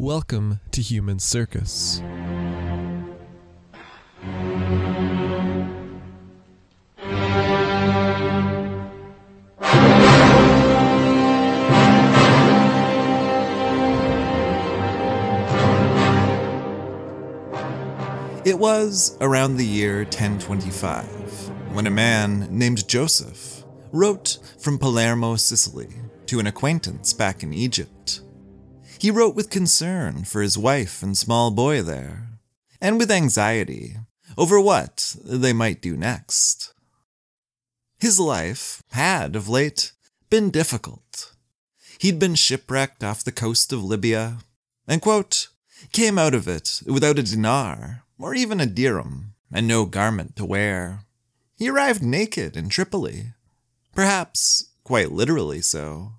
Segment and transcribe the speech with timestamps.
[0.00, 1.98] Welcome to Human Circus.
[18.44, 25.88] It was around the year 1025 when a man named Joseph wrote from Palermo, Sicily,
[26.26, 28.20] to an acquaintance back in Egypt.
[29.00, 32.28] He wrote with concern for his wife and small boy there,
[32.80, 33.96] and with anxiety
[34.36, 36.74] over what they might do next.
[37.98, 39.92] His life had, of late,
[40.30, 41.32] been difficult.
[41.98, 44.38] He'd been shipwrecked off the coast of Libya,
[44.86, 45.48] and, quote,
[45.92, 50.44] came out of it without a dinar or even a dirham, and no garment to
[50.44, 51.04] wear.
[51.56, 53.32] He arrived naked in Tripoli,
[53.94, 56.14] perhaps quite literally so.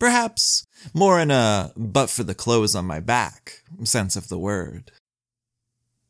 [0.00, 4.90] Perhaps more in a but for the clothes on my back sense of the word.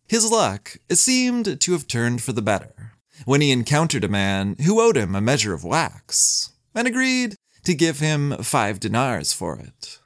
[0.06, 2.92] His luck seemed to have turned for the better
[3.24, 7.34] when he encountered a man who owed him a measure of wax and agreed
[7.64, 9.98] to give him five dinars for it.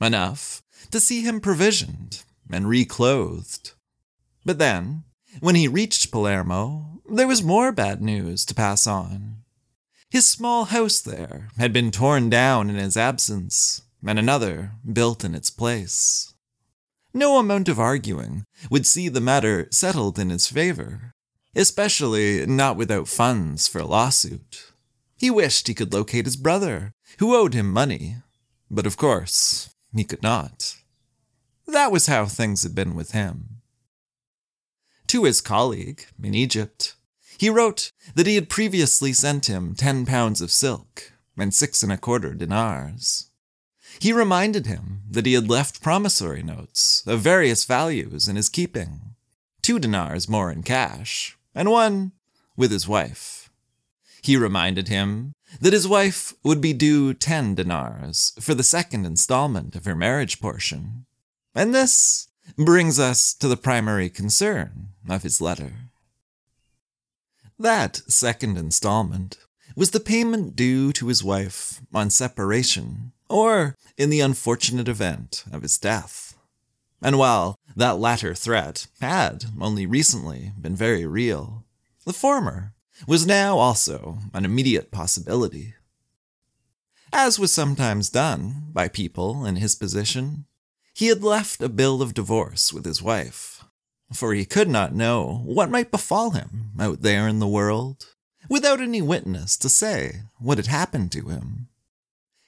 [0.00, 3.72] Enough to see him provisioned and reclothed.
[4.46, 5.04] But then,
[5.40, 9.39] when he reached Palermo, there was more bad news to pass on.
[10.10, 15.36] His small house there had been torn down in his absence, and another built in
[15.36, 16.34] its place.
[17.14, 21.14] No amount of arguing would see the matter settled in his favor,
[21.54, 24.72] especially not without funds for a lawsuit.
[25.16, 28.16] He wished he could locate his brother, who owed him money,
[28.68, 30.76] but of course, he could not.
[31.68, 33.60] That was how things had been with him.
[35.06, 36.94] To his colleague in Egypt,
[37.40, 41.90] he wrote that he had previously sent him ten pounds of silk and six and
[41.90, 43.30] a quarter dinars.
[43.98, 49.14] He reminded him that he had left promissory notes of various values in his keeping,
[49.62, 52.12] two dinars more in cash, and one
[52.58, 53.48] with his wife.
[54.20, 59.74] He reminded him that his wife would be due ten dinars for the second installment
[59.74, 61.06] of her marriage portion.
[61.54, 62.28] And this
[62.58, 65.89] brings us to the primary concern of his letter.
[67.60, 69.36] That second installment
[69.76, 75.60] was the payment due to his wife on separation or in the unfortunate event of
[75.60, 76.38] his death.
[77.02, 81.66] And while that latter threat had only recently been very real,
[82.06, 82.72] the former
[83.06, 85.74] was now also an immediate possibility.
[87.12, 90.46] As was sometimes done by people in his position,
[90.94, 93.59] he had left a bill of divorce with his wife
[94.12, 98.06] for he could not know what might befall him out there in the world,
[98.48, 101.68] without any witness to say what had happened to him.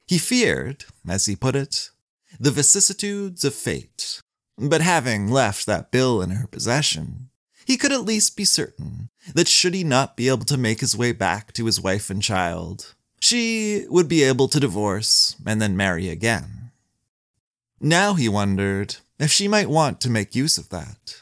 [0.06, 1.90] He feared, as he put it,
[2.38, 4.20] the vicissitudes of fate,
[4.58, 7.30] but having left that bill in her possession,
[7.64, 10.96] he could at least be certain that should he not be able to make his
[10.96, 15.76] way back to his wife and child, she would be able to divorce and then
[15.76, 16.72] marry again.
[17.80, 21.21] Now he wondered if she might want to make use of that.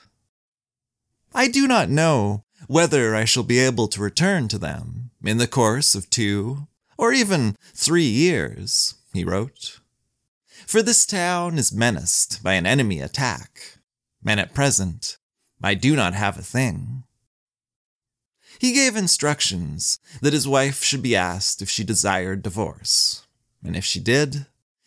[1.32, 5.46] I do not know whether I shall be able to return to them in the
[5.46, 6.66] course of two
[6.98, 9.80] or even three years, he wrote.
[10.66, 13.78] For this town is menaced by an enemy attack,
[14.24, 15.18] and at present
[15.62, 17.04] I do not have a thing.
[18.58, 23.26] He gave instructions that his wife should be asked if she desired divorce,
[23.64, 24.46] and if she did,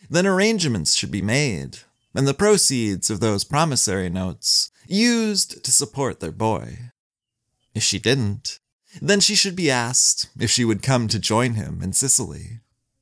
[0.09, 1.79] then arrangements should be made,
[2.13, 6.91] and the proceeds of those promissory notes used to support their boy.
[7.73, 8.59] If she didn't,
[9.01, 12.59] then she should be asked if she would come to join him in Sicily.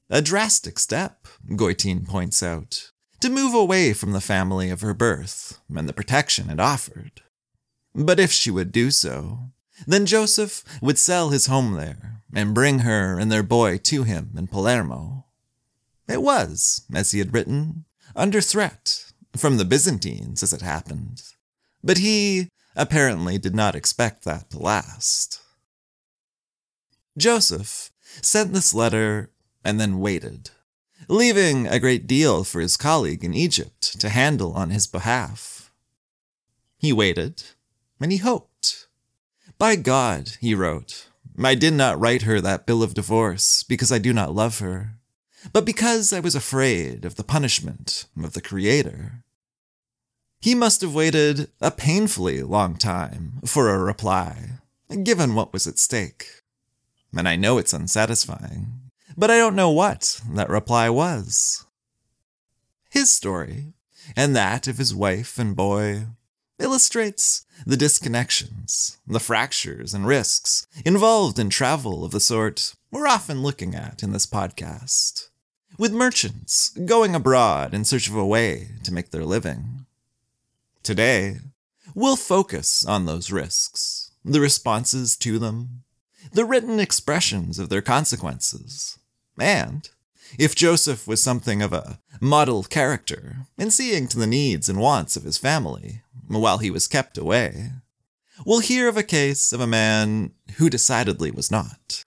[0.09, 2.91] A drastic step, Goitein points out,
[3.21, 7.21] to move away from the family of her birth and the protection it offered.
[7.93, 9.51] But if she would do so,
[9.85, 14.31] then Joseph would sell his home there and bring her and their boy to him
[14.37, 15.25] in Palermo.
[16.07, 17.85] It was, as he had written,
[18.15, 21.23] under threat from the Byzantines as it happened,
[21.83, 25.41] but he apparently did not expect that to last.
[27.17, 27.91] Joseph
[28.21, 29.29] sent this letter
[29.63, 30.49] and then waited,
[31.07, 35.71] leaving a great deal for his colleague in Egypt to handle on his behalf.
[36.77, 37.43] He waited
[37.99, 38.87] and he hoped.
[39.57, 41.07] By God, he wrote,
[41.43, 44.95] I did not write her that bill of divorce because I do not love her,
[45.53, 49.20] but because I was afraid of the punishment of the Creator.
[50.41, 54.53] He must have waited a painfully long time for a reply,
[55.03, 56.25] given what was at stake.
[57.15, 61.65] And I know it's unsatisfying, but I don't know what that reply was.
[62.89, 63.73] His story,
[64.15, 66.07] and that of his wife and boy,
[66.57, 73.43] illustrates the disconnections, the fractures and risks involved in travel of the sort we're often
[73.43, 75.29] looking at in this podcast,
[75.77, 79.80] with merchants going abroad in search of a way to make their living.
[80.83, 81.37] Today,
[81.93, 85.83] we'll focus on those risks, the responses to them,
[86.33, 88.97] the written expressions of their consequences,
[89.39, 89.87] and
[90.39, 95.15] if Joseph was something of a model character in seeing to the needs and wants
[95.15, 97.71] of his family while he was kept away,
[98.43, 102.05] we'll hear of a case of a man who decidedly was not.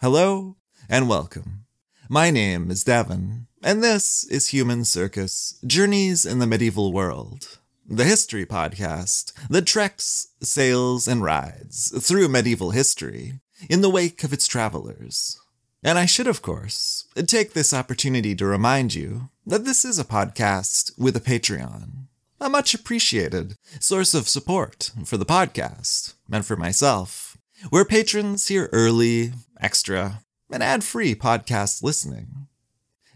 [0.00, 0.56] Hello
[0.88, 1.66] and welcome.
[2.08, 8.04] My name is Devon, and this is Human Circus Journeys in the Medieval World, the
[8.04, 13.34] history podcast that treks, sails, and rides through medieval history
[13.68, 15.38] in the wake of its travelers.
[15.82, 20.04] And I should, of course, take this opportunity to remind you that this is a
[20.04, 22.06] podcast with a Patreon,
[22.40, 27.36] a much appreciated source of support for the podcast and for myself,
[27.68, 32.46] where patrons hear early, extra, and ad free podcast listening.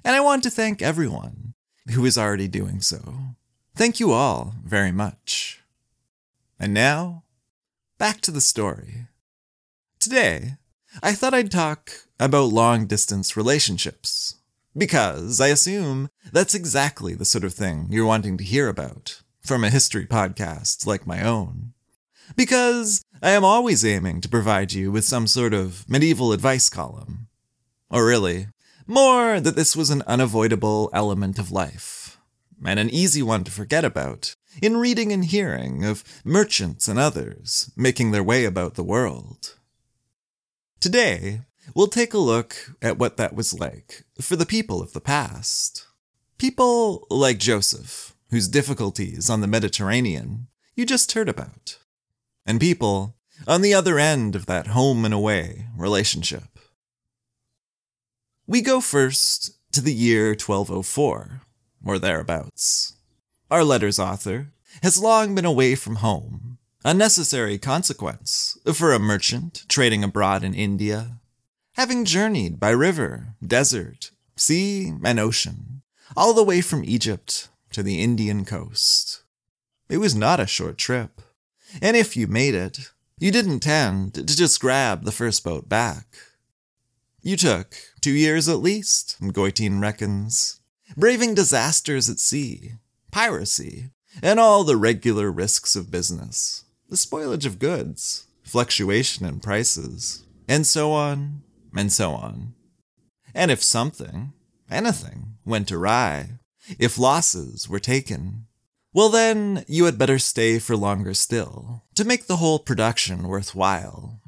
[0.05, 1.55] And I want to thank everyone
[1.93, 3.15] who is already doing so.
[3.75, 5.63] Thank you all very much.
[6.61, 7.25] And now,
[7.99, 9.07] back to the story.
[9.99, 10.57] Today,
[11.03, 11.91] I thought I'd talk
[12.21, 14.37] about long distance relationships.
[14.77, 19.63] Because I assume that's exactly the sort of thing you're wanting to hear about from
[19.63, 21.73] a history podcast like my own.
[22.37, 27.29] Because I am always aiming to provide you with some sort of medieval advice column.
[27.89, 28.49] Or really,
[28.87, 32.19] more that this was an unavoidable element of life,
[32.65, 37.71] and an easy one to forget about in reading and hearing of merchants and others
[37.77, 39.57] making their way about the world.
[40.81, 41.43] Today,
[41.75, 45.87] we'll take a look at what that was like for the people of the past.
[46.39, 51.79] People like Joseph, whose difficulties on the Mediterranean you just heard about.
[52.45, 53.17] And people
[53.47, 56.54] on the other end of that home and away relationship.
[58.47, 61.41] We go first to the year 1204,
[61.83, 62.93] or thereabouts.
[63.51, 64.53] Our letter's author
[64.83, 70.53] has long been away from home, a necessary consequence for a merchant trading abroad in
[70.53, 71.21] India,
[71.77, 75.81] having journeyed by river, desert, sea, and ocean,
[76.15, 79.23] all the way from Egypt to the Indian coast.
[79.89, 81.23] It was not a short trip,
[81.81, 86.19] and if you made it, you didn't tend to just grab the first boat back.
[87.27, 90.61] You took two years at least, Goitein reckons,
[90.95, 92.73] braving disasters at sea,
[93.11, 93.89] piracy,
[94.23, 100.67] and all the regular risks of business the spoilage of goods, fluctuation in prices, and
[100.67, 101.41] so on,
[101.75, 102.53] and so on.
[103.35, 104.35] And if something,
[104.71, 106.39] anything, went awry,
[106.79, 108.47] if losses were taken,
[108.93, 114.21] well then you had better stay for longer still, to make the whole production worthwhile.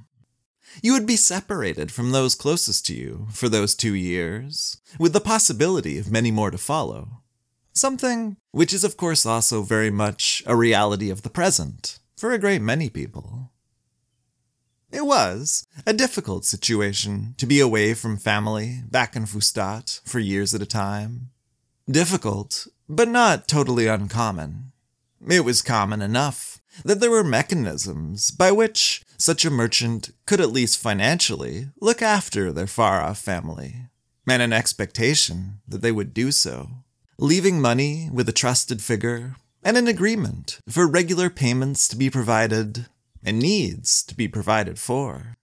[0.83, 5.21] You would be separated from those closest to you for those two years, with the
[5.21, 7.23] possibility of many more to follow.
[7.73, 12.39] Something which is, of course, also very much a reality of the present, for a
[12.39, 13.51] great many people.
[14.91, 20.55] It was a difficult situation to be away from family back in Fustat for years
[20.55, 21.31] at a time.
[21.91, 24.73] Difficult, but not totally uncommon.
[25.29, 30.51] It was common enough that there were mechanisms by which such a merchant could at
[30.51, 33.87] least financially look after their far off family,
[34.27, 36.69] and an expectation that they would do so,
[37.19, 42.87] leaving money with a trusted figure and an agreement for regular payments to be provided
[43.25, 45.37] and needs to be provided for.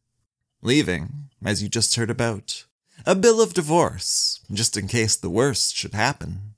[0.61, 2.65] Leaving, as you just heard about,
[3.05, 6.53] a bill of divorce, just in case the worst should happen.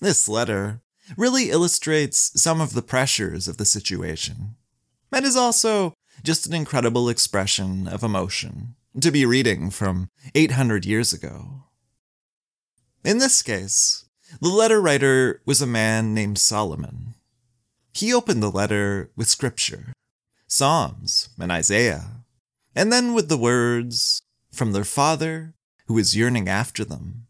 [0.00, 0.82] This letter
[1.16, 4.56] really illustrates some of the pressures of the situation,
[5.12, 11.12] and is also just an incredible expression of emotion to be reading from 800 years
[11.12, 11.64] ago.
[13.04, 14.04] In this case,
[14.40, 17.14] the letter writer was a man named Solomon.
[17.92, 19.92] He opened the letter with scripture,
[20.46, 22.24] Psalms, and Isaiah,
[22.74, 25.54] and then with the words, From their father
[25.86, 27.26] who is yearning after them.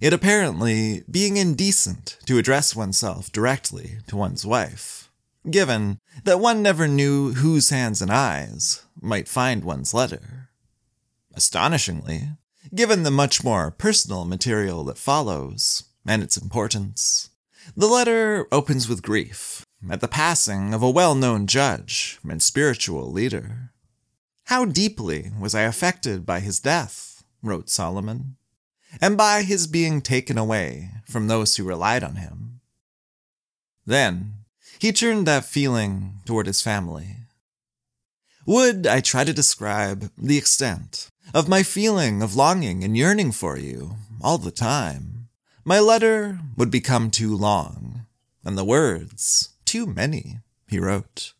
[0.00, 5.07] It apparently being indecent to address oneself directly to one's wife,
[5.50, 10.50] given that one never knew whose hands and eyes might find one's letter.
[11.34, 12.30] Astonishingly,
[12.74, 17.30] given the much more personal material that follows, and its importance,
[17.76, 23.10] the letter opens with grief at the passing of a well known judge and spiritual
[23.12, 23.72] leader.
[24.44, 28.36] How deeply was I affected by his death, wrote Solomon,
[29.00, 32.60] and by his being taken away from those who relied on him.
[33.84, 34.37] Then
[34.78, 37.16] he turned that feeling toward his family.
[38.46, 43.58] Would I try to describe the extent of my feeling of longing and yearning for
[43.58, 45.28] you all the time,
[45.64, 48.06] my letter would become too long,
[48.44, 51.34] and the words too many, he wrote.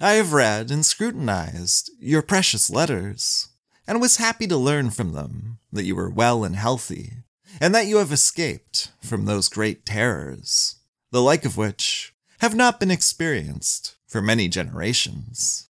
[0.00, 3.48] I have read and scrutinized your precious letters,
[3.86, 7.14] and was happy to learn from them that you were well and healthy,
[7.60, 10.76] and that you have escaped from those great terrors,
[11.10, 12.11] the like of which
[12.42, 15.68] have not been experienced for many generations.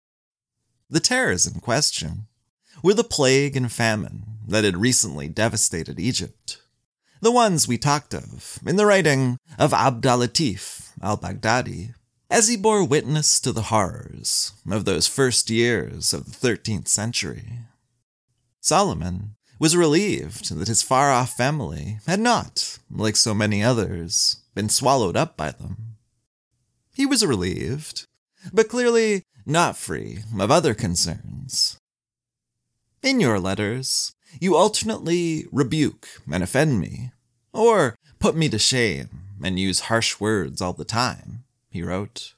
[0.89, 2.29] The terrors in question
[2.83, 6.63] were the plague and famine that had recently devastated Egypt,
[7.21, 11.93] the ones we talked of in the writing of Abd al-Latif al-Baghdadi,
[12.31, 17.59] as he bore witness to the horrors of those first years of the 13th century.
[18.63, 24.71] Solomon was relieved that his far off family had not, like so many others, been
[24.71, 25.92] swallowed up by them.
[26.93, 28.07] He was relieved,
[28.53, 31.79] but clearly not free of other concerns.
[33.03, 37.13] In your letters, you alternately rebuke and offend me,
[37.53, 39.09] or put me to shame
[39.43, 42.35] and use harsh words all the time, he wrote.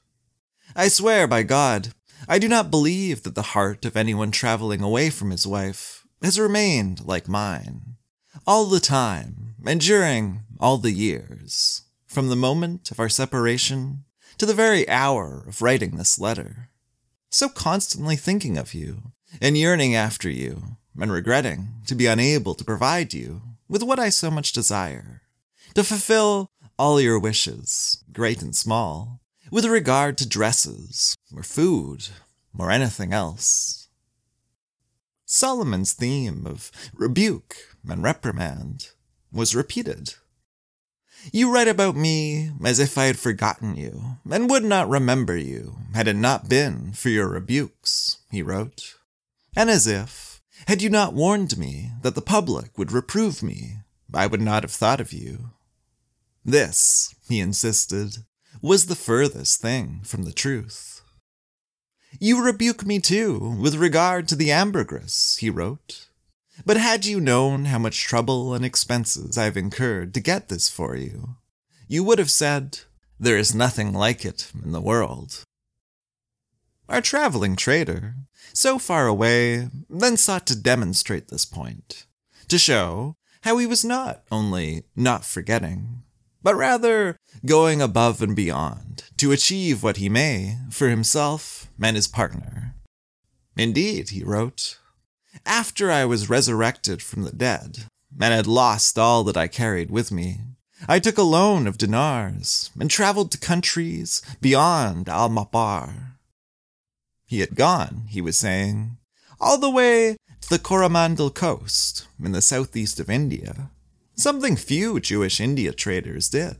[0.75, 1.89] I swear by God,
[2.27, 6.39] I do not believe that the heart of anyone traveling away from his wife has
[6.39, 7.97] remained like mine,
[8.47, 14.04] all the time and during all the years, from the moment of our separation
[14.37, 16.69] to the very hour of writing this letter.
[17.29, 19.11] So constantly thinking of you
[19.41, 24.09] and yearning after you and regretting to be unable to provide you with what I
[24.09, 25.21] so much desire,
[25.73, 29.19] to fulfill all your wishes, great and small,
[29.51, 32.07] with regard to dresses, or food,
[32.57, 33.89] or anything else.
[35.25, 38.89] Solomon's theme of rebuke and reprimand
[39.31, 40.15] was repeated.
[41.31, 45.77] You write about me as if I had forgotten you, and would not remember you
[45.93, 48.95] had it not been for your rebukes, he wrote,
[49.55, 53.77] and as if, had you not warned me that the public would reprove me,
[54.13, 55.51] I would not have thought of you.
[56.43, 58.17] This, he insisted,
[58.61, 61.01] was the furthest thing from the truth.
[62.19, 66.04] You rebuke me too with regard to the ambergris, he wrote.
[66.63, 70.69] But had you known how much trouble and expenses I have incurred to get this
[70.69, 71.35] for you,
[71.87, 72.79] you would have said,
[73.19, 75.43] There is nothing like it in the world.
[76.87, 78.15] Our traveling trader,
[78.53, 82.05] so far away, then sought to demonstrate this point,
[82.47, 86.03] to show how he was not only not forgetting,
[86.41, 92.07] but rather going above and beyond to achieve what he may for himself and his
[92.07, 92.75] partner.
[93.57, 94.77] Indeed, he wrote,
[95.45, 97.85] after I was resurrected from the dead
[98.19, 100.39] and had lost all that I carried with me,
[100.87, 106.17] I took a loan of dinars and traveled to countries beyond Al Mabar.
[107.25, 108.97] He had gone, he was saying,
[109.39, 113.71] all the way to the Coromandel coast in the southeast of India,
[114.15, 116.57] something few Jewish India traders did.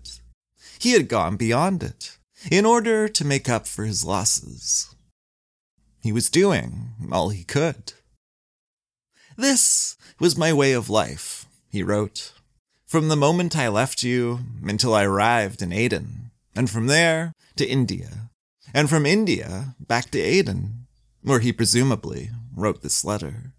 [0.80, 2.18] He had gone beyond it
[2.52, 4.94] in order to make up for his losses.
[6.02, 7.94] He was doing all he could.
[9.38, 12.32] This was my way of life, he wrote,
[12.86, 17.68] from the moment I left you until I arrived in Aden, and from there to
[17.68, 18.30] India,
[18.74, 20.88] and from India back to Aden,
[21.22, 23.54] where he presumably wrote this letter.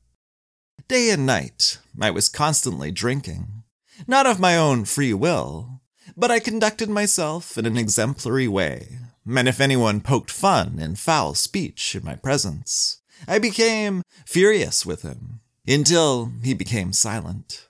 [0.89, 3.65] Day and night I was constantly drinking,
[4.07, 5.83] not of my own free will,
[6.17, 11.35] but I conducted myself in an exemplary way, and if anyone poked fun and foul
[11.35, 17.69] speech in my presence, I became furious with him until he became silent.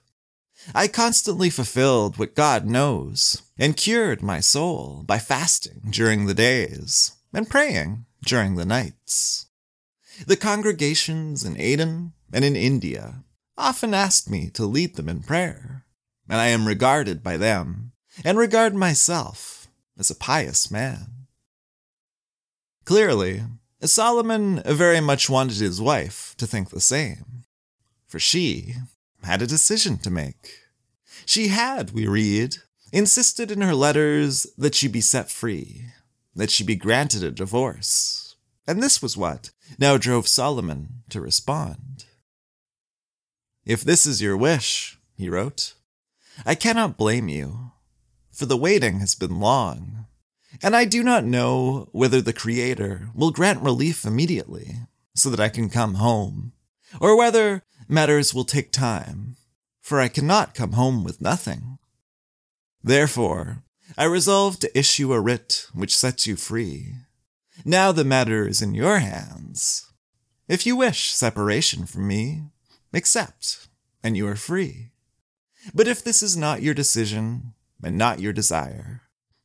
[0.75, 7.13] I constantly fulfilled what God knows and cured my soul by fasting during the days
[7.33, 9.45] and praying during the nights.
[10.25, 13.23] The congregations in Aden and in India
[13.57, 15.85] often asked me to lead them in prayer,
[16.27, 17.93] and I am regarded by them
[18.25, 21.27] and regard myself as a pious man.
[22.85, 23.43] Clearly,
[23.83, 27.43] Solomon very much wanted his wife to think the same,
[28.17, 28.73] for she
[29.21, 30.49] had a decision to make.
[31.27, 32.55] She had, we read,
[32.91, 35.85] insisted in her letters that she be set free,
[36.35, 38.35] that she be granted a divorce.
[38.67, 42.05] And this was what now drove Solomon to respond.
[43.67, 45.75] If this is your wish, he wrote,
[46.43, 47.71] I cannot blame you,
[48.31, 50.07] for the waiting has been long,
[50.63, 54.77] and I do not know whether the Creator will grant relief immediately
[55.13, 56.53] so that I can come home,
[56.99, 59.35] or whether matters will take time,
[59.81, 61.77] for I cannot come home with nothing.
[62.83, 63.63] Therefore,
[63.97, 66.95] I resolve to issue a writ which sets you free.
[67.63, 69.91] Now the matter is in your hands.
[70.47, 72.43] If you wish separation from me,
[72.93, 73.67] accept,
[74.03, 74.91] and you are free.
[75.73, 77.53] But if this is not your decision
[77.83, 79.01] and not your desire,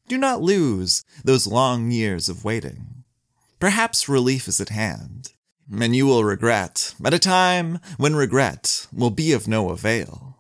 [0.09, 3.05] do not lose those long years of waiting.
[3.59, 5.33] Perhaps relief is at hand,
[5.71, 10.39] and you will regret at a time when regret will be of no avail.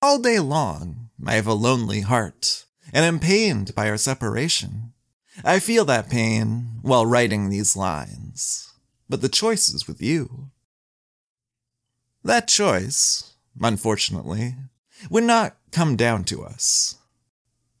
[0.00, 4.92] All day long, I have a lonely heart, and am pained by our separation.
[5.44, 8.72] I feel that pain while writing these lines,
[9.08, 10.50] but the choice is with you.
[12.24, 14.56] That choice, unfortunately,
[15.10, 16.96] would not come down to us.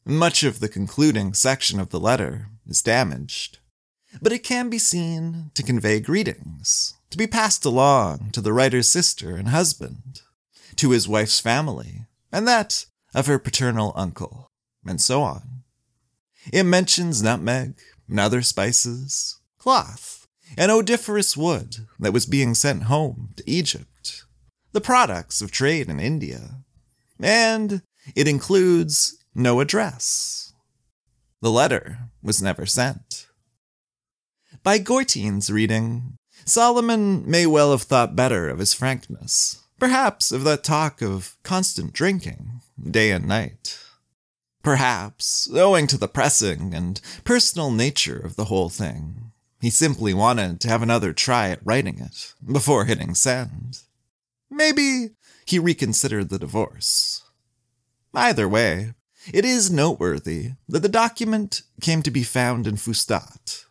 [0.04, 3.58] Much of the concluding section of the letter is damaged,
[4.20, 8.88] but it can be seen to convey greetings, to be passed along to the writer's
[8.88, 10.22] sister and husband,
[10.76, 14.50] to his wife's family, and that of her paternal uncle,
[14.86, 15.62] and so on.
[16.52, 17.74] It mentions nutmeg
[18.08, 24.24] and other spices, cloth, and odoriferous wood that was being sent home to Egypt,
[24.72, 26.56] the products of trade in India,
[27.20, 27.82] and
[28.16, 30.52] it includes no address.
[31.40, 33.26] The letter was never sent.
[34.64, 40.62] By Goitein's reading, Solomon may well have thought better of his frankness, perhaps of that
[40.62, 43.80] talk of constant drinking, day and night.
[44.62, 50.60] Perhaps, owing to the pressing and personal nature of the whole thing, he simply wanted
[50.60, 53.80] to have another try at writing it before hitting send.
[54.48, 55.08] Maybe
[55.44, 57.24] he reconsidered the divorce.
[58.14, 58.94] Either way,
[59.32, 63.64] it is noteworthy that the document came to be found in Fustat.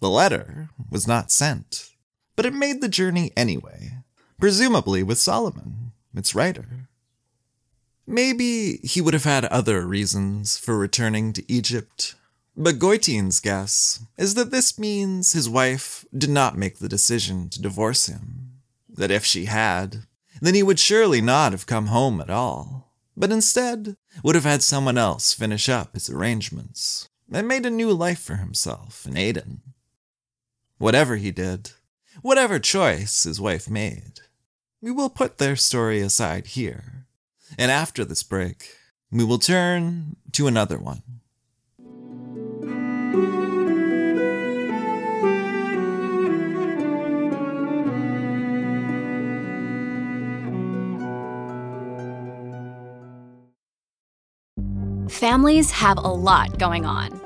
[0.00, 1.90] The letter was not sent,
[2.34, 3.98] but it made the journey anyway,
[4.38, 6.88] presumably with Solomon, its writer.
[8.06, 12.14] Maybe he would have had other reasons for returning to Egypt,
[12.56, 17.62] but Goitein's guess is that this means his wife did not make the decision to
[17.62, 20.04] divorce him, that if she had,
[20.40, 24.62] then he would surely not have come home at all but instead would have had
[24.62, 29.62] someone else finish up his arrangements and made a new life for himself in Aden.
[30.78, 31.70] Whatever he did,
[32.20, 34.20] whatever choice his wife made,
[34.82, 37.06] we will put their story aside here,
[37.56, 38.76] and after this break,
[39.10, 41.02] we will turn to another one.
[55.08, 57.25] Families have a lot going on.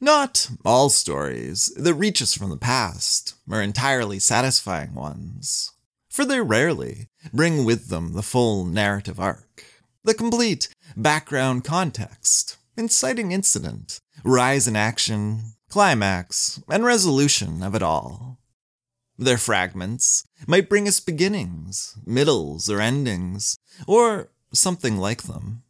[0.00, 5.72] Not all stories that reach us from the past are entirely satisfying ones,
[6.08, 9.64] for they rarely bring with them the full narrative arc,
[10.04, 18.38] the complete background context, inciting incident, rise in action, climax, and resolution of it all.
[19.18, 23.58] Their fragments might bring us beginnings, middles, or endings,
[23.88, 25.64] or something like them.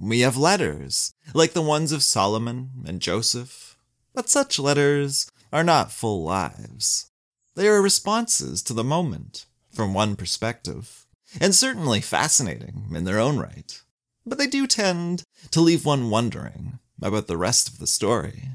[0.00, 3.76] We have letters, like the ones of Solomon and Joseph,
[4.14, 7.10] but such letters are not full lives.
[7.56, 11.06] They are responses to the moment, from one perspective,
[11.40, 13.80] and certainly fascinating in their own right,
[14.24, 18.50] but they do tend to leave one wondering about the rest of the story.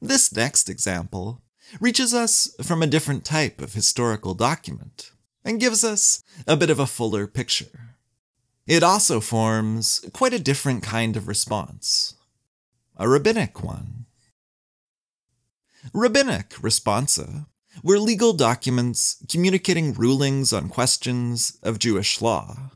[0.00, 1.42] This next example
[1.80, 5.10] reaches us from a different type of historical document
[5.44, 7.91] and gives us a bit of a fuller picture.
[8.66, 12.14] It also forms quite a different kind of response,
[12.96, 14.06] a rabbinic one.
[15.92, 17.46] Rabbinic responsa
[17.82, 22.70] were legal documents communicating rulings on questions of Jewish law.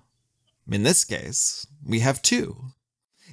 [0.68, 2.72] In this case, we have two.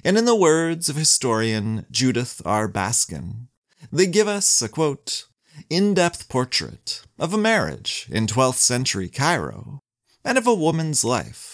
[0.04, 2.68] And in the words of historian Judith R.
[2.68, 3.48] Baskin,
[3.90, 5.26] they give us a quote,
[5.68, 9.80] in depth portrait of a marriage in 12th century Cairo
[10.24, 11.53] and of a woman's life.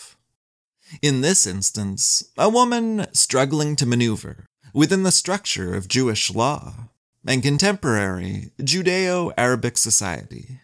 [1.02, 6.90] In this instance, a woman struggling to maneuver within the structure of Jewish law
[7.26, 10.60] and contemporary Judeo Arabic society.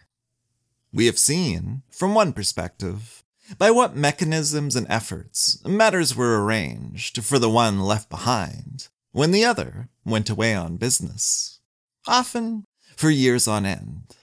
[0.93, 3.23] We have seen, from one perspective,
[3.57, 9.45] by what mechanisms and efforts matters were arranged for the one left behind when the
[9.45, 11.59] other went away on business,
[12.05, 14.15] often for years on end.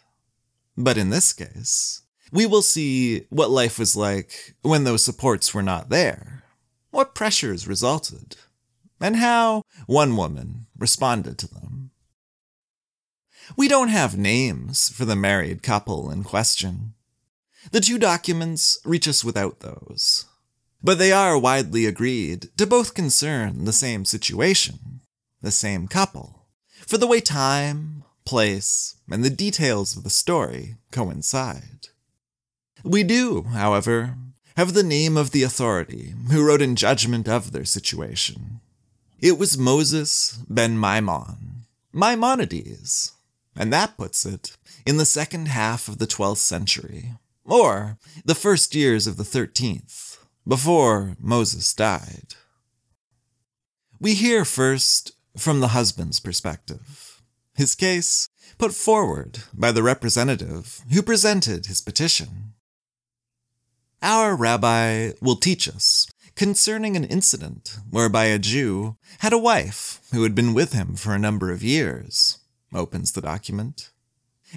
[0.76, 2.02] But in this case,
[2.34, 6.42] we will see what life was like when those supports were not there,
[6.90, 8.34] what pressures resulted,
[9.00, 11.92] and how one woman responded to them.
[13.56, 16.94] We don't have names for the married couple in question.
[17.70, 20.26] The two documents reach us without those.
[20.82, 25.02] But they are widely agreed to both concern the same situation,
[25.40, 26.48] the same couple,
[26.84, 31.90] for the way time, place, and the details of the story coincide.
[32.84, 34.14] We do, however,
[34.58, 38.60] have the name of the authority who wrote in judgment of their situation.
[39.20, 43.12] It was Moses ben Maimon, Maimonides,
[43.56, 48.74] and that puts it in the second half of the 12th century, or the first
[48.74, 52.34] years of the 13th, before Moses died.
[53.98, 57.22] We hear first from the husband's perspective,
[57.54, 62.52] his case put forward by the representative who presented his petition.
[64.04, 70.24] Our rabbi will teach us concerning an incident whereby a Jew had a wife who
[70.24, 72.36] had been with him for a number of years
[72.74, 73.92] opens the document.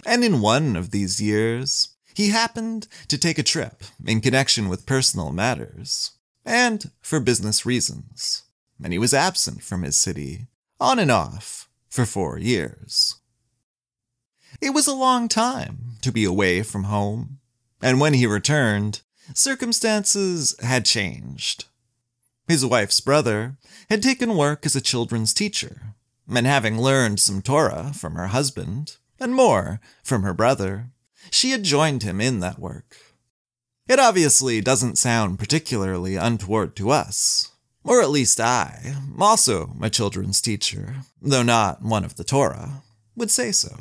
[0.05, 4.85] And in one of these years, he happened to take a trip in connection with
[4.85, 6.11] personal matters,
[6.43, 8.43] and for business reasons,
[8.83, 13.15] and he was absent from his city, on and off, for four years.
[14.59, 17.39] It was a long time to be away from home,
[17.81, 21.65] and when he returned, circumstances had changed.
[22.47, 23.57] His wife's brother
[23.89, 25.95] had taken work as a children's teacher
[26.29, 30.89] and having learned some Torah from her husband, and more from her brother,
[31.31, 32.97] she had joined him in that work.
[33.87, 37.51] It obviously doesn't sound particularly untoward to us,
[37.83, 42.83] or at least I, also a children's teacher, though not one of the Torah,
[43.15, 43.77] would say so.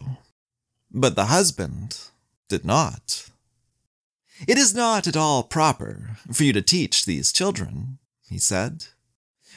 [0.93, 1.99] But the husband
[2.49, 3.29] did not.
[4.47, 8.87] It is not at all proper for you to teach these children, he said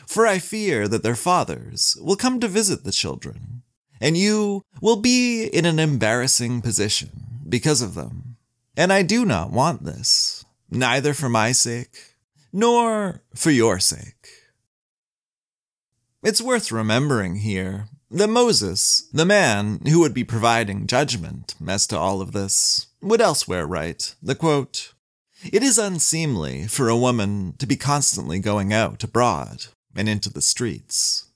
[0.09, 3.61] for I fear that their fathers will come to visit the children,
[4.01, 7.11] and you will be in an embarrassing position
[7.47, 8.35] because of them.
[8.75, 12.15] And I do not want this, neither for my sake,
[12.51, 14.29] nor for your sake.
[16.23, 21.98] It's worth remembering here that Moses, the man who would be providing judgment as to
[21.98, 24.93] all of this, would elsewhere write the quote,
[25.43, 30.41] It is unseemly for a woman to be constantly going out abroad and into the
[30.41, 31.28] streets.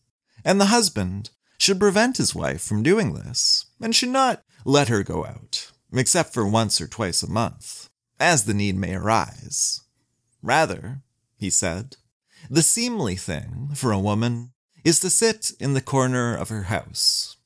[0.44, 5.04] And the husband should prevent his wife from doing this, and should not let her
[5.04, 7.88] go out, except for once or twice a month,
[8.20, 9.82] as the need may arise.
[10.42, 11.02] Rather,
[11.38, 11.96] he said,
[12.50, 14.53] the seemly thing for a woman
[14.84, 17.38] is to sit in the corner of her house.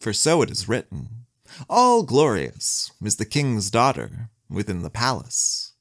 [0.00, 1.26] For so it is written,
[1.68, 5.72] All glorious is the king's daughter within the palace.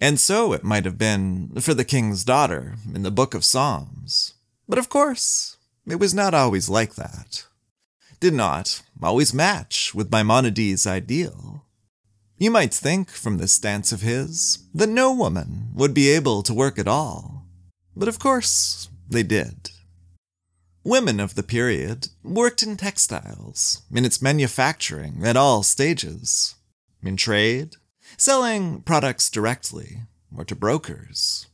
[0.00, 4.34] And so it might have been for the king's daughter in the book of Psalms.
[4.68, 7.46] But of course, it was not always like that.
[8.20, 11.64] Did not always match with Maimonides' ideal.
[12.36, 16.54] You might think from this stance of his that no woman would be able to
[16.54, 17.46] work at all.
[17.96, 19.70] But of course, they did.
[20.88, 26.54] Women of the period worked in textiles, in its manufacturing at all stages,
[27.02, 27.76] in trade,
[28.16, 31.46] selling products directly or to brokers.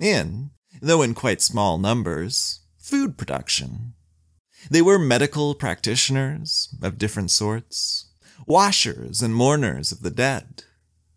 [0.00, 0.50] In,
[0.82, 3.94] though in quite small numbers, food production.
[4.68, 8.06] They were medical practitioners of different sorts,
[8.44, 10.64] washers and mourners of the dead,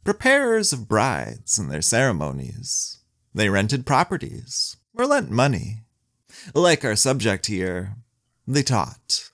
[0.04, 3.00] preparers of brides and their ceremonies.
[3.34, 5.83] They rented properties or lent money.
[6.54, 7.96] Like our subject here,
[8.48, 9.32] they taught.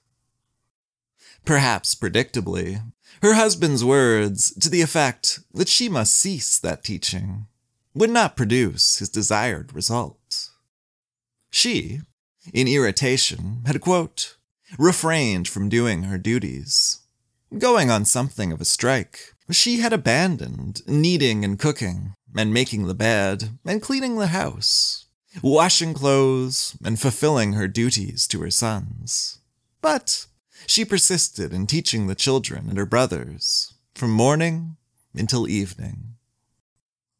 [1.45, 2.81] Perhaps predictably,
[3.21, 7.47] her husband's words to the effect that she must cease that teaching
[7.93, 10.49] would not produce his desired result.
[11.49, 12.01] She,
[12.53, 14.37] in irritation, had, quote,
[14.77, 16.99] refrained from doing her duties.
[17.57, 22.93] Going on something of a strike, she had abandoned kneading and cooking, and making the
[22.93, 25.07] bed, and cleaning the house,
[25.41, 29.39] washing clothes, and fulfilling her duties to her sons.
[29.81, 30.27] But
[30.67, 34.77] she persisted in teaching the children and her brothers, from morning
[35.13, 36.15] until evening.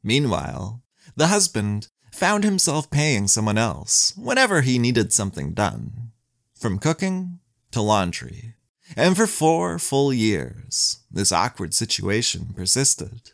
[0.04, 0.82] Meanwhile,
[1.16, 6.12] the husband found himself paying someone else whenever he needed something done,
[6.56, 7.40] from cooking
[7.72, 8.56] to laundry.
[8.98, 13.32] And for four full years, this awkward situation persisted.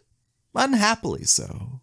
[0.54, 1.82] Unhappily so.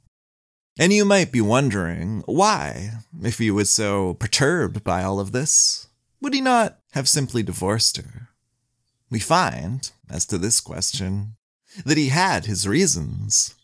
[0.79, 5.89] And you might be wondering why, if he was so perturbed by all of this,
[6.21, 8.29] would he not have simply divorced her?
[9.11, 11.37] We find, as to this question,
[11.85, 13.55] that he had his reasons,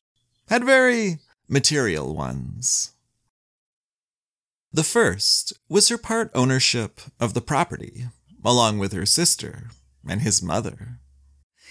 [0.48, 2.92] had very material ones.
[4.70, 8.08] The first was her part ownership of the property,
[8.44, 9.70] along with her sister
[10.06, 10.98] and his mother.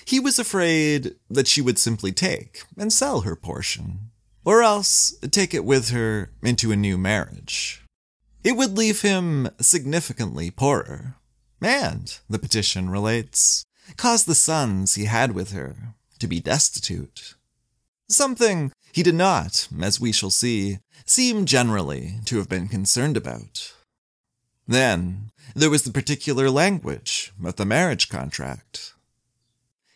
[0.06, 4.10] He was afraid that she would simply take and sell her portion,
[4.48, 7.84] or else take it with her into a new marriage.
[8.46, 11.16] It would leave him significantly poorer,
[11.62, 13.66] and, the petition relates,
[13.98, 17.36] cause the sons he had with her to be destitute.
[18.08, 23.74] Something he did not, as we shall see, seem generally to have been concerned about.
[24.66, 28.94] Then there was the particular language of the marriage contract.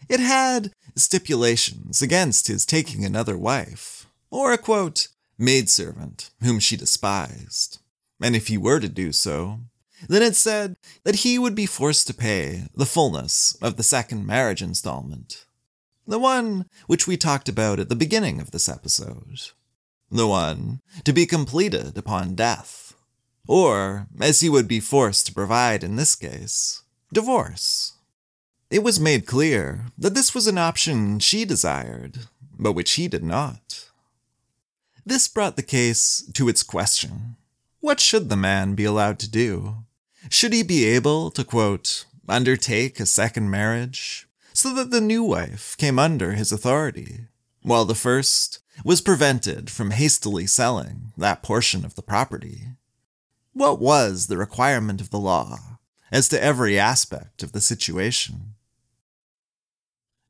[0.09, 4.00] It had stipulations against his taking another wife,
[4.31, 7.79] or a quote, maidservant whom she despised.
[8.21, 9.59] And if he were to do so,
[10.07, 14.25] then it said that he would be forced to pay the fullness of the second
[14.25, 15.45] marriage installment.
[16.07, 19.51] The one which we talked about at the beginning of this episode.
[20.09, 22.93] The one to be completed upon death.
[23.47, 27.93] Or, as he would be forced to provide in this case, divorce.
[28.69, 32.19] It was made clear that this was an option she desired,
[32.57, 33.90] but which he did not.
[35.05, 37.35] This brought the case to its question.
[37.79, 39.77] What should the man be allowed to do?
[40.29, 45.75] Should he be able to, quote, undertake a second marriage so that the new wife
[45.77, 47.27] came under his authority,
[47.63, 52.67] while the first was prevented from hastily selling that portion of the property?
[53.53, 55.79] What was the requirement of the law
[56.11, 58.53] as to every aspect of the situation?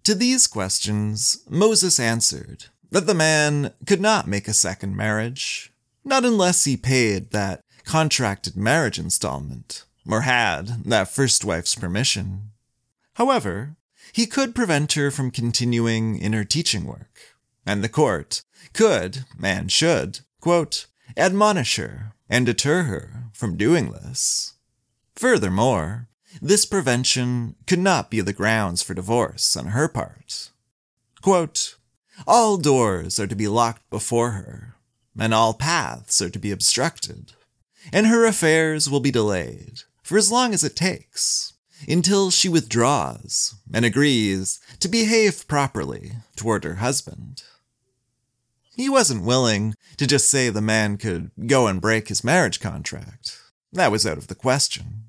[0.05, 5.71] To these questions, Moses answered that the man could not make a second marriage,
[6.03, 12.51] not unless he paid that contracted marriage installment, or had that first wife's permission.
[13.15, 13.75] However,
[14.13, 19.71] he could prevent her from continuing in her teaching work, and the court could, and
[19.71, 24.53] should, quote, admonish her and deter her from doing this.
[25.15, 26.07] Furthermore,
[26.41, 30.51] this prevention could not be the grounds for divorce on her part.
[31.21, 31.75] Quote,
[32.27, 34.75] all doors are to be locked before her,
[35.17, 37.33] and all paths are to be obstructed,
[37.91, 41.53] and her affairs will be delayed for as long as it takes,
[41.87, 47.43] until she withdraws and agrees to behave properly toward her husband.
[48.75, 53.37] He wasn't willing to just say the man could go and break his marriage contract.
[53.71, 55.05] That was out of the question.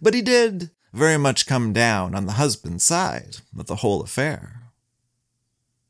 [0.00, 4.61] But he did very much come down on the husband's side of the whole affair.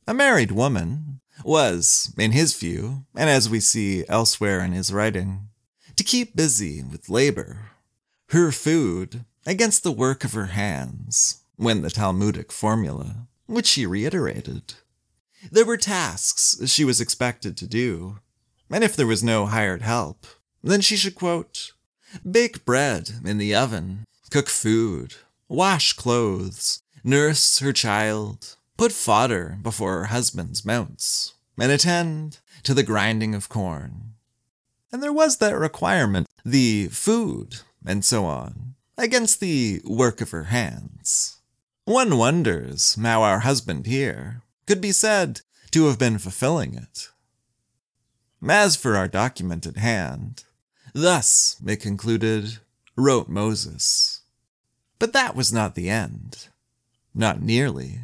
[0.06, 5.48] A married woman was, in his view, and as we see elsewhere in his writing,
[5.94, 7.70] to keep busy with labor,
[8.30, 14.74] her food against the work of her hands, when the Talmudic formula, which she reiterated.
[15.50, 18.18] There were tasks she was expected to do,
[18.70, 20.26] and if there was no hired help,
[20.64, 21.72] then she should, quote,
[22.28, 25.14] bake bread in the oven, cook food,
[25.48, 32.82] wash clothes, nurse her child, put fodder before her husband's mounts, and attend to the
[32.82, 34.14] grinding of corn.
[34.90, 40.44] And there was that requirement, the food, and so on, against the work of her
[40.44, 41.38] hands.
[41.84, 45.40] One wonders how our husband here could be said
[45.72, 47.08] to have been fulfilling it.
[48.48, 50.44] As for our document at hand,
[50.92, 52.58] thus, it concluded,
[52.96, 54.20] wrote Moses.
[54.98, 56.48] But that was not the end.
[57.14, 58.00] Not nearly.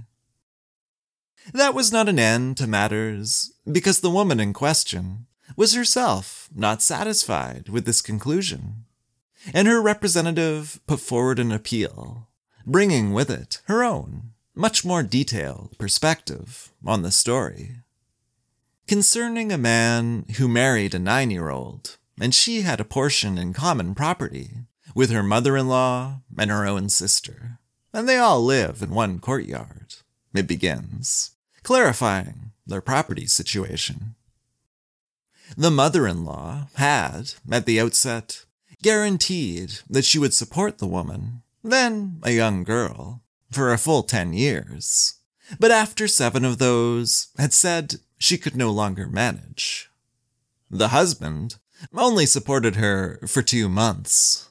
[1.52, 6.82] That was not an end to matters, because the woman in question was herself not
[6.82, 8.84] satisfied with this conclusion,
[9.54, 12.28] and her representative put forward an appeal,
[12.66, 17.76] bringing with it her own, much more detailed perspective on the story.
[18.86, 23.52] Concerning a man who married a nine year old, and she had a portion in
[23.52, 24.50] common property
[24.94, 27.58] with her mother in law and her own sister,
[27.92, 29.94] and they all live in one courtyard.
[30.34, 31.32] It begins,
[31.68, 34.14] clarifying their property situation.
[35.54, 38.46] The mother in law had, at the outset,
[38.82, 44.32] guaranteed that she would support the woman, then a young girl, for a full ten
[44.32, 45.16] years.
[45.60, 49.90] But after seven of those, had said she could no longer manage.
[50.70, 51.56] The husband
[51.92, 54.48] only supported her for two months.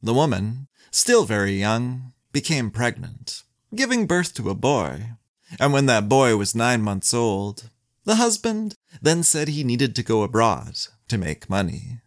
[0.00, 3.42] The woman, still very young, became pregnant,
[3.74, 5.16] giving birth to a boy,
[5.58, 7.70] and when that boy was nine months old,
[8.04, 10.76] the husband then said he needed to go abroad
[11.08, 12.00] to make money,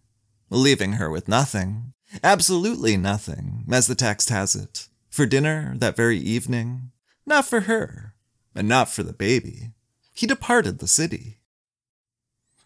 [0.50, 6.18] leaving her with nothing, absolutely nothing, as the text has it, for dinner that very
[6.18, 6.92] evening,
[7.26, 8.14] not for her,
[8.56, 9.72] and not for the baby.
[10.14, 11.40] He departed the city.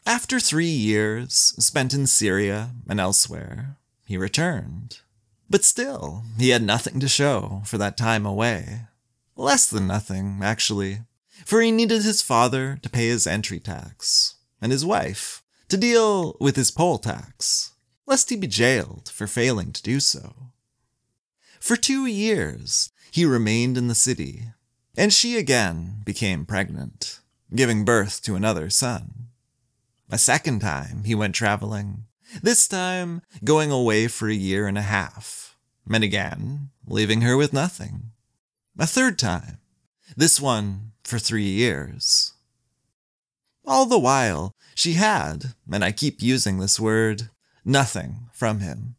[0.05, 4.99] After three years spent in Syria and elsewhere, he returned.
[5.49, 8.81] But still, he had nothing to show for that time away.
[9.39, 11.01] Less than nothing, actually,
[11.45, 16.35] for he needed his father to pay his entry tax, and his wife to deal
[16.39, 17.73] with his poll tax,
[18.07, 20.33] lest he be jailed for failing to do so.
[21.59, 24.53] For two years, he remained in the city,
[24.97, 27.19] and she again became pregnant,
[27.53, 29.27] giving birth to another son.
[30.09, 32.05] A second time, he went traveling,
[32.41, 35.55] this time going away for a year and a half,
[35.87, 38.13] and again leaving her with nothing.
[38.79, 39.57] A third time,
[40.15, 42.33] this one for three years.
[43.65, 47.29] All the while, she had, and I keep using this word,
[47.65, 48.95] nothing from him.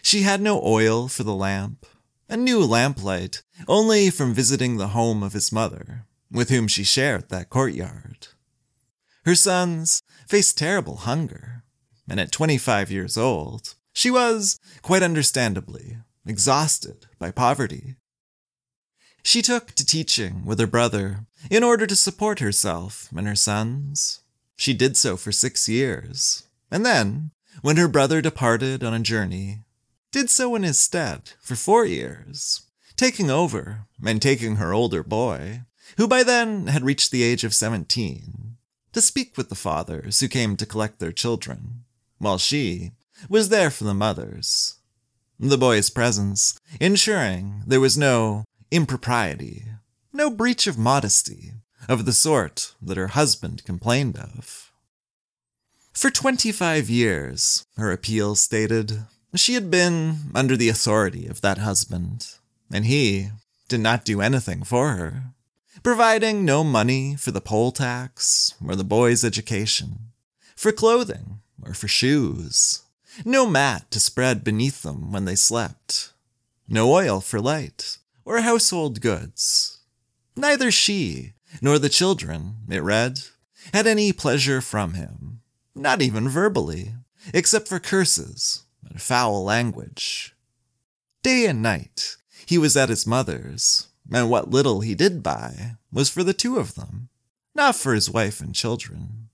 [0.00, 1.84] She had no oil for the lamp,
[2.30, 7.28] a new lamplight only from visiting the home of his mother, with whom she shared
[7.28, 8.28] that courtyard.
[9.26, 11.64] Her sons faced terrible hunger,
[12.08, 17.96] and at 25 years old, she was, quite understandably, exhausted by poverty.
[19.22, 24.20] She took to teaching with her brother in order to support herself and her sons.
[24.56, 27.30] She did so for six years, and then,
[27.62, 29.60] when her brother departed on a journey,
[30.12, 32.62] did so in his stead for four years,
[32.96, 35.62] taking over and taking her older boy,
[35.96, 38.56] who by then had reached the age of 17,
[38.92, 41.84] to speak with the fathers who came to collect their children,
[42.18, 42.92] while she
[43.28, 44.76] was there for the mothers.
[45.38, 49.64] The boy's presence, ensuring there was no impropriety,
[50.12, 51.52] no breach of modesty
[51.88, 54.72] of the sort that her husband complained of.
[55.92, 59.04] For 25 years, her appeal stated,
[59.34, 62.34] she had been under the authority of that husband,
[62.72, 63.30] and he
[63.68, 65.24] did not do anything for her,
[65.82, 70.10] providing no money for the poll tax or the boy's education,
[70.56, 72.82] for clothing or for shoes,
[73.24, 76.12] no mat to spread beneath them when they slept,
[76.68, 77.98] no oil for light,
[78.30, 79.80] or household goods.
[80.36, 83.18] Neither she nor the children, it read,
[83.74, 85.40] had any pleasure from him,
[85.74, 86.94] not even verbally,
[87.34, 90.36] except for curses and foul language.
[91.24, 96.08] Day and night he was at his mother's, and what little he did buy was
[96.08, 97.08] for the two of them,
[97.56, 99.28] not for his wife and children.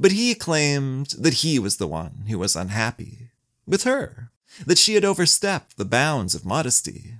[0.00, 3.28] But he claimed that he was the one who was unhappy
[3.66, 4.30] with her,
[4.64, 7.16] that she had overstepped the bounds of modesty,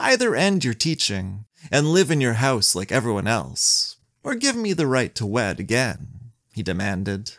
[0.00, 4.72] Either end your teaching and live in your house like everyone else, or give me
[4.72, 7.32] the right to wed again, he demanded.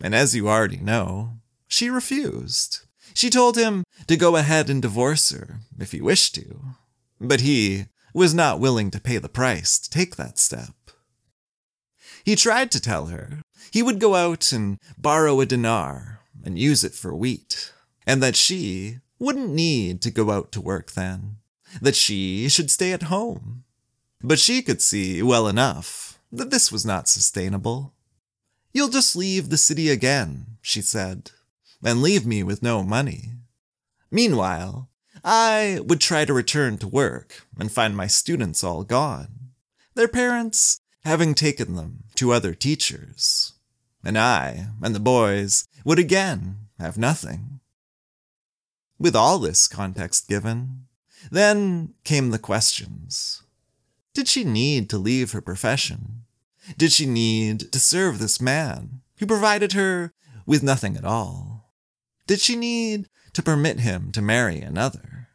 [0.00, 2.82] And as you already know, she refused.
[3.14, 6.60] She told him to go ahead and divorce her if he wished to,
[7.20, 10.76] but he was not willing to pay the price to take that step.
[12.24, 16.84] He tried to tell her he would go out and borrow a dinar and use
[16.84, 17.72] it for wheat,
[18.06, 21.37] and that she wouldn't need to go out to work then
[21.80, 23.64] that she should stay at home.
[24.22, 27.94] But she could see well enough that this was not sustainable.
[28.72, 31.30] You'll just leave the city again, she said,
[31.82, 33.32] and leave me with no money.
[34.10, 34.88] Meanwhile,
[35.24, 39.50] I would try to return to work and find my students all gone,
[39.94, 43.52] their parents having taken them to other teachers.
[44.04, 47.60] And I and the boys would again have nothing.
[48.98, 50.87] With all this context given,
[51.30, 53.42] then came the questions.
[54.14, 56.24] Did she need to leave her profession?
[56.76, 60.12] Did she need to serve this man who provided her
[60.46, 61.72] with nothing at all?
[62.26, 65.28] Did she need to permit him to marry another?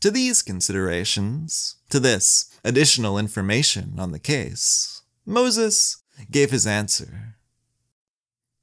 [0.00, 7.36] To these considerations, to this additional information on the case, Moses gave his answer.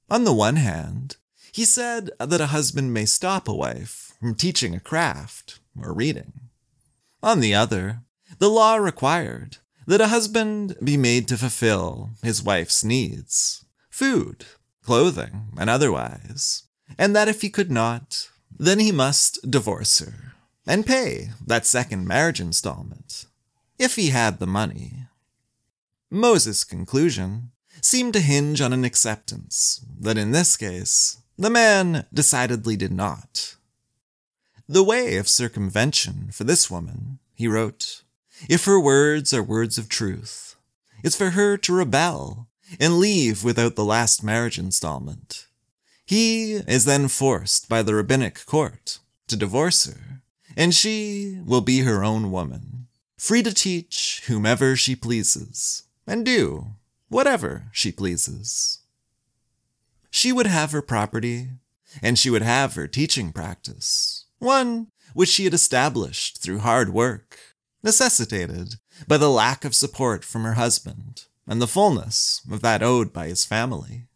[0.09, 1.15] On the one hand,
[1.51, 6.34] he said that a husband may stop a wife from teaching a craft or reading.
[7.24, 8.01] On the other,
[8.39, 14.45] the law required that a husband be made to fulfill his wife's needs food,
[14.84, 16.63] clothing, and otherwise,
[16.97, 20.34] and that if he could not, then he must divorce her
[20.65, 23.26] and pay that second marriage installment
[23.78, 25.07] if he had the money.
[26.09, 27.51] Moses' conclusion
[27.82, 33.55] seemed to hinge on an acceptance that in this case, the man decidedly did not.
[34.72, 38.03] The way of circumvention for this woman, he wrote,
[38.47, 40.55] if her words are words of truth,
[41.03, 42.47] is for her to rebel
[42.80, 45.47] and leave without the last marriage installment.
[46.05, 50.22] He is then forced by the rabbinic court to divorce her,
[50.55, 56.67] and she will be her own woman, free to teach whomever she pleases, and do
[57.09, 58.80] whatever she pleases.
[60.09, 61.49] She would have her property,
[62.01, 67.37] and she would have her teaching practice, one which she had established through hard work,
[67.83, 68.75] necessitated
[69.07, 73.27] by the lack of support from her husband and the fullness of that owed by
[73.27, 74.07] his family.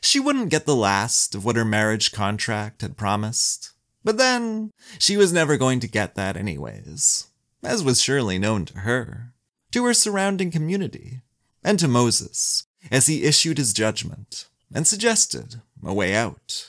[0.00, 3.70] She wouldn't get the last of what her marriage contract had promised,
[4.04, 7.28] but then she was never going to get that anyways,
[7.62, 9.32] as was surely known to her,
[9.70, 11.20] to her surrounding community,
[11.62, 16.68] and to Moses as he issued his judgment and suggested a way out.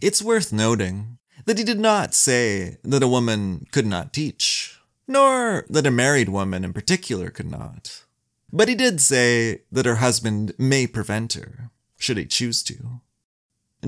[0.00, 1.16] It's worth noting
[1.46, 4.78] that he did not say that a woman could not teach,
[5.08, 8.04] nor that a married woman in particular could not.
[8.52, 13.00] But he did say that her husband may prevent her, should he choose to.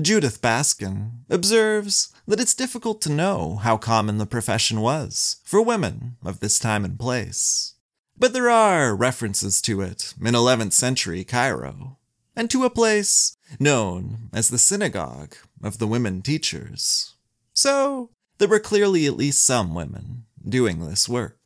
[0.01, 6.17] Judith Baskin observes that it's difficult to know how common the profession was for women
[6.23, 7.75] of this time and place.
[8.17, 11.98] But there are references to it in 11th century Cairo,
[12.39, 17.15] and to a place known as the Synagogue of the Women Teachers.
[17.53, 21.37] So, there were clearly at least some women doing this work.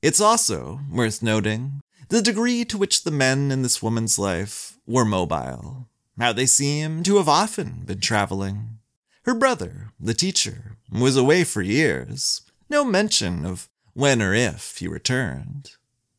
[0.00, 5.04] It's also worth noting the degree to which the men in this woman's life were
[5.04, 5.86] mobile,
[6.18, 8.78] how they seem to have often been traveling.
[9.24, 12.40] Her brother, the teacher, was away for years,
[12.70, 15.72] no mention of when or if he returned.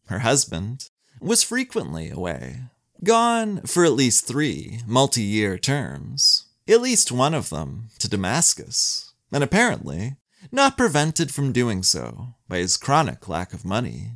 [0.06, 2.60] Her husband was frequently away,
[3.04, 9.14] gone for at least three multi year terms, at least one of them to Damascus,
[9.32, 10.18] and apparently
[10.52, 14.14] not prevented from doing so by his chronic lack of money.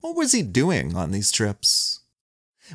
[0.00, 2.00] What was he doing on these trips?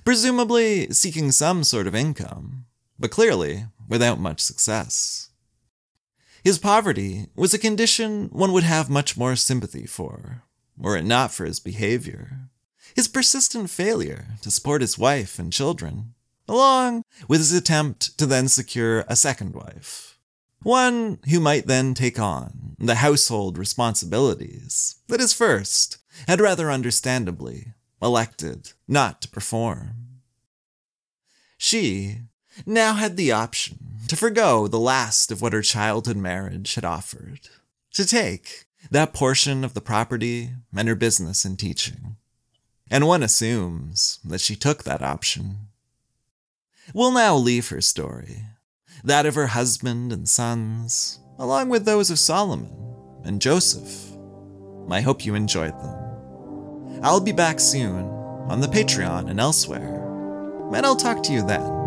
[0.03, 2.65] Presumably seeking some sort of income,
[2.99, 5.29] but clearly without much success.
[6.43, 10.43] His poverty was a condition one would have much more sympathy for,
[10.77, 12.49] were it not for his behavior.
[12.97, 16.15] His persistent failure to support his wife and children,
[16.47, 20.17] along with his attempt to then secure a second wife.
[20.63, 27.75] One who might then take on the household responsibilities that his first had rather understandably
[28.01, 30.21] elected not to perform.
[31.59, 32.21] She
[32.65, 33.77] now had the option
[34.07, 37.41] to forego the last of what her childhood marriage had offered,
[37.93, 42.15] to take that portion of the property and her business in teaching.
[42.89, 45.67] And one assumes that she took that option.
[46.93, 48.43] We'll now leave her story,
[49.03, 52.71] that of her husband and sons, along with those of Solomon
[53.25, 54.17] and Joseph.
[54.89, 56.99] I hope you enjoyed them.
[57.03, 58.05] I'll be back soon
[58.49, 60.01] on the Patreon and elsewhere,
[60.73, 61.86] and I'll talk to you then.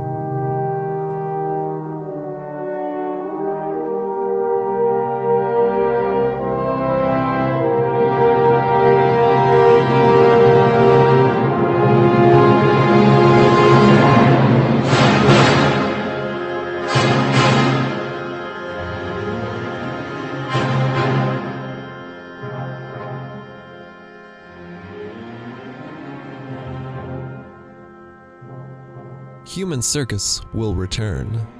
[29.80, 31.59] Human Circus will return.